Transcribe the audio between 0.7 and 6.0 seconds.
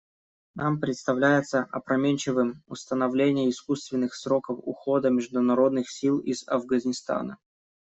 представляется опрометчивым установление искусственных сроков ухода международных